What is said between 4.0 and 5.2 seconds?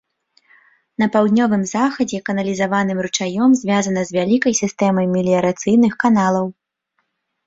з вялікай сістэмай